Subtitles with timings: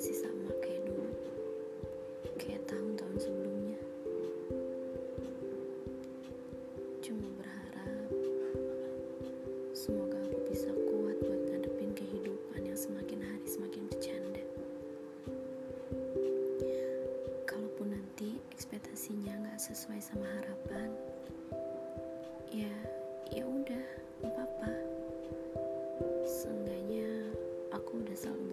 [0.00, 1.12] masih sama kayak dulu.
[2.40, 3.76] Kayak tahun-tahun sebelumnya.
[7.04, 8.08] Cuma berharap
[9.76, 14.44] semoga aku bisa kuat buat ngadepin kehidupan yang semakin hari semakin bercanda.
[17.44, 20.96] Kalaupun nanti ekspektasinya nggak sesuai sama harapan
[22.48, 22.72] ya
[23.36, 23.84] ya udah
[24.24, 24.72] apa-apa.
[26.24, 27.36] Seenggaknya
[27.76, 28.49] aku udah selalu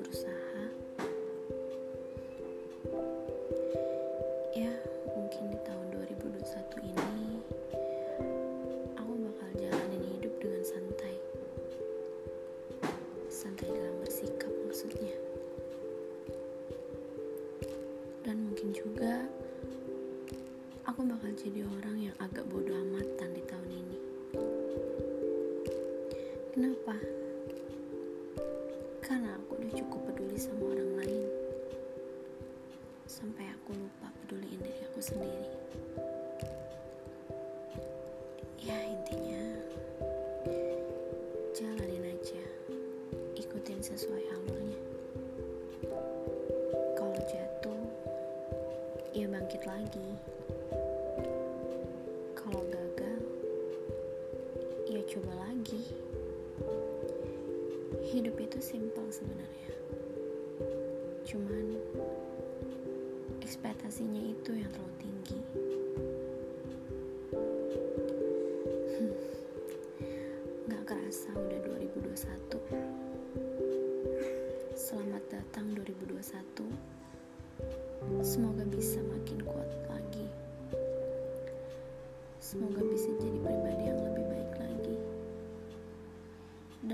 [13.47, 15.15] santai dalam bersikap maksudnya.
[18.27, 19.23] Dan mungkin juga
[20.83, 23.97] aku bakal jadi orang yang agak bodoh amatan di tahun ini.
[26.51, 26.99] Kenapa?
[29.07, 31.27] karena aku udah cukup peduli sama orang lain.
[33.07, 35.56] Sampai aku lupa peduliin diri aku sendiri
[58.07, 59.75] hidup itu simpel sebenarnya.
[61.27, 61.75] Cuman
[63.43, 65.39] ekspektasinya itu yang terlalu tinggi.
[70.67, 71.63] Gak kerasa udah
[71.95, 72.59] 2021
[74.75, 76.97] Selamat datang 2021
[78.23, 80.27] Semoga bisa makin kuat lagi.
[82.39, 83.99] Semoga bisa jadi pribadi yang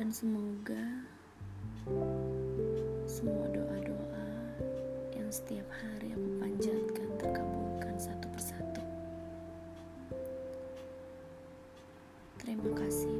[0.03, 0.83] Dan semoga
[3.07, 4.27] Semua doa-doa
[5.15, 8.83] yang setiap hari aku panjatkan terkabulkan satu persatu
[12.35, 13.15] Terima kasih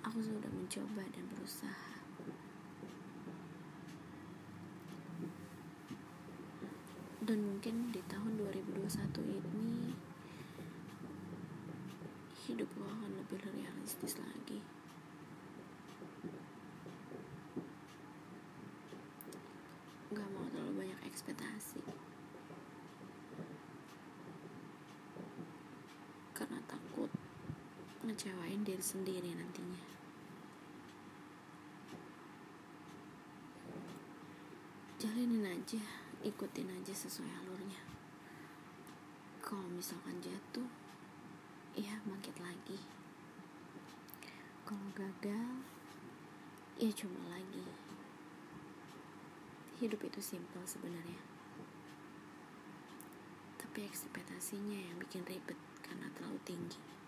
[0.01, 1.93] aku sudah mencoba dan berusaha.
[7.21, 8.89] Dan mungkin di tahun 2021
[9.37, 9.93] ini
[12.49, 14.59] hidupku akan lebih realistis lagi
[20.11, 21.79] gak mau terlalu banyak ekspektasi
[26.35, 27.07] karena takut
[28.11, 29.87] ngecewain diri sendiri nantinya.
[34.99, 35.79] Jalanin aja
[36.27, 37.79] ikutin aja sesuai alurnya.
[39.39, 40.67] Kalau misalkan jatuh
[41.79, 42.83] ya bangkit lagi.
[44.67, 45.63] Kalau gagal
[46.83, 47.63] ya coba lagi.
[49.79, 51.23] Hidup itu simpel sebenarnya.
[53.55, 57.00] Tapi ekspektasinya yang bikin ribet karena terlalu tinggi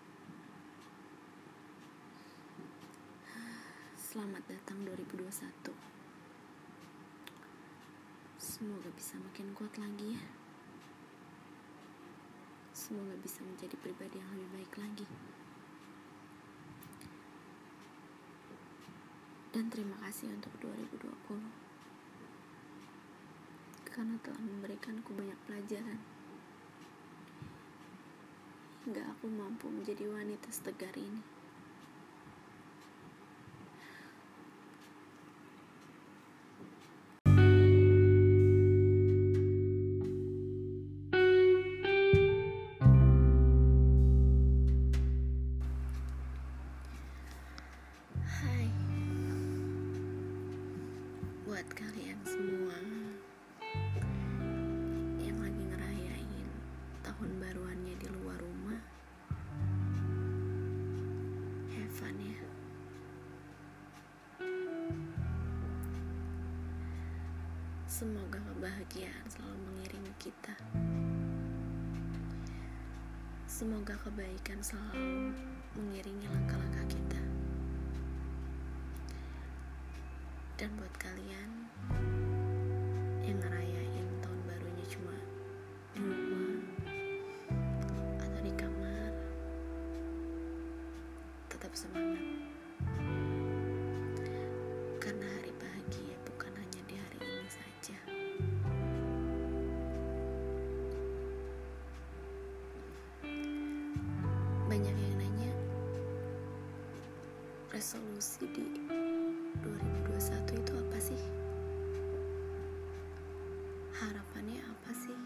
[4.13, 5.73] selamat datang 2021
[8.37, 10.21] semoga bisa makin kuat lagi ya.
[12.77, 15.09] Semoga bisa menjadi pribadi yang lebih baik lagi.
[19.49, 21.09] Dan terima kasih untuk 2020
[23.89, 25.97] karena telah memberikanku banyak pelajaran.
[28.85, 31.32] Hingga aku mampu menjadi wanita setegar ini.
[68.03, 70.51] Semoga kebahagiaan selalu mengiringi kita.
[73.47, 75.31] Semoga kebaikan selalu
[75.79, 77.21] mengiringi langkah-langkah kita.
[80.59, 81.71] Dan buat kalian
[83.23, 83.82] yang ngerayain
[108.23, 108.63] resolusi di
[109.59, 111.19] 2021 itu apa sih?
[113.99, 115.17] Harapannya apa sih?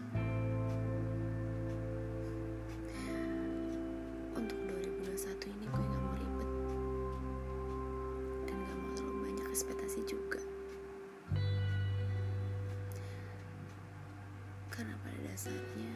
[4.34, 4.58] Untuk
[5.14, 5.14] 2021
[5.46, 6.50] ini gue gak mau ribet
[8.50, 10.42] dan gak mau terlalu banyak ekspektasi juga.
[14.74, 15.90] Karena pada dasarnya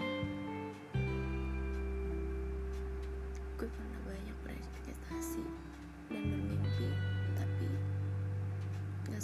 [3.58, 3.91] gue pernah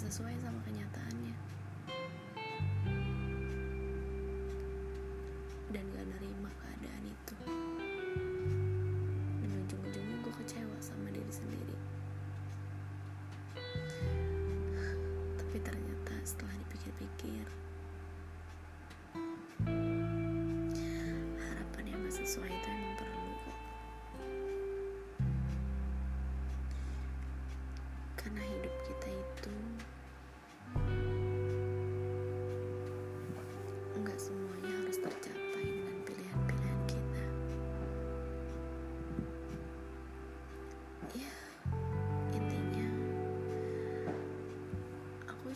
[0.08, 1.18] sesuai sama kenyataannya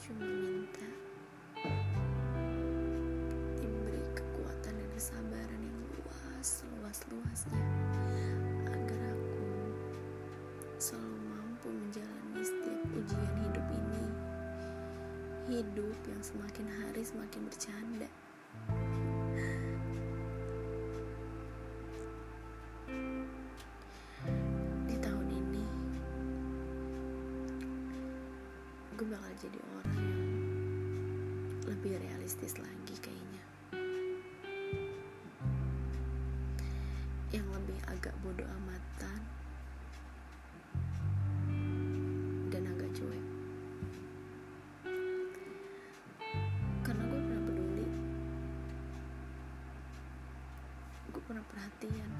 [0.02, 0.82] cuma minta
[3.54, 7.62] diberi kekuatan dan kesabaran yang luas luas luasnya
[8.66, 9.46] agar aku
[10.82, 14.04] selalu mampu menjalani setiap ujian hidup ini.
[15.46, 18.10] Hidup yang semakin hari semakin bercanda.
[24.90, 25.66] Di tahun ini
[28.98, 29.91] gue bakal jadi orang
[31.82, 33.42] lebih realistis lagi kayaknya.
[37.34, 39.18] Yang lebih agak bodoh amatan
[42.54, 43.26] dan agak cuek.
[46.86, 47.86] Karena gue pernah peduli.
[51.10, 52.10] Gue pernah perhatian.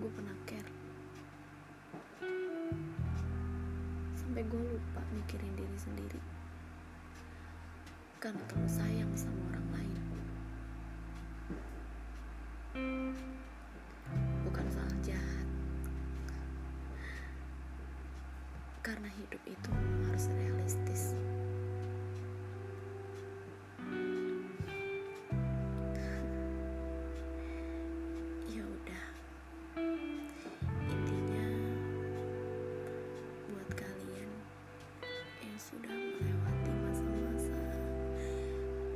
[0.00, 0.72] Gue pernah care.
[4.16, 6.33] Sampai gue lupa mikirin diri sendiri
[8.24, 10.00] karena terlalu sayang sama orang lain.
[14.48, 15.48] Bukan soal jahat.
[18.80, 21.12] Karena hidup itu memang harus realistis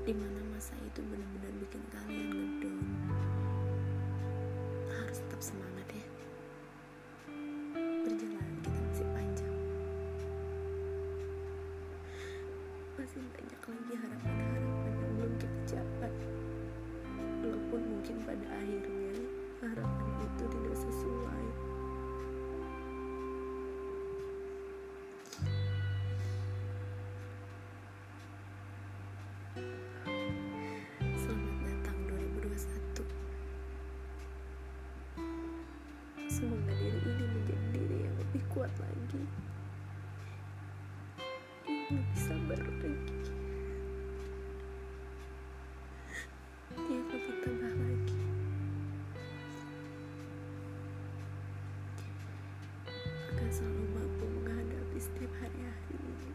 [0.08, 2.80] di mana masa itu benar-benar bikin kalian ngedown.
[4.88, 6.06] Harus tetap semangat ya.
[8.08, 9.56] Perjalanan kita masih panjang.
[12.96, 16.14] Masih banyak lagi harapan-harapan yang belum kita capai.
[17.44, 19.12] Walaupun mungkin pada akhirnya
[19.60, 21.47] harapan itu tidak sesuai
[38.78, 39.22] lagi.
[41.66, 42.94] Lebih sabar lagi
[46.78, 48.22] Yang lebih tabah lagi.
[53.34, 56.32] Akan selalu mampu menghadapi setiap hari-hari ini.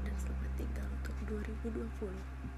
[0.00, 2.55] Dan selamat tinggal untuk 2020.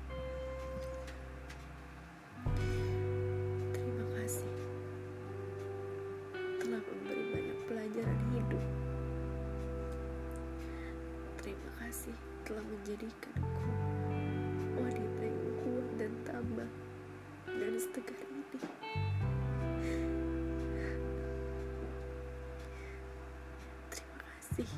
[11.89, 12.13] kasih
[12.45, 13.65] telah menjadikanku
[14.77, 16.71] wanita yang kuat dan tabah
[17.49, 18.61] dan setegar ini.
[23.89, 24.69] Terima kasih.